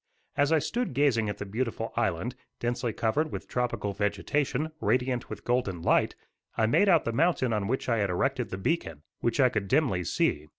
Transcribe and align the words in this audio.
As 0.35 0.51
I 0.51 0.57
stood 0.57 0.95
gazing 0.95 1.29
at 1.29 1.37
the 1.37 1.45
beautiful 1.45 1.93
island, 1.95 2.33
densely 2.59 2.91
covered 2.91 3.31
with 3.31 3.47
tropical 3.47 3.93
vegetation, 3.93 4.71
radiant 4.81 5.29
with 5.29 5.45
golden 5.45 5.83
light, 5.83 6.15
I 6.57 6.65
made 6.65 6.89
out 6.89 7.05
the 7.05 7.13
mountain 7.13 7.53
on 7.53 7.67
which 7.67 7.87
I 7.87 7.97
had 7.99 8.09
erected 8.09 8.49
the 8.49 8.57
beacon, 8.57 9.03
which 9.19 9.39
I 9.39 9.49
could 9.49 9.67
dimly 9.67 10.03
see. 10.03 10.47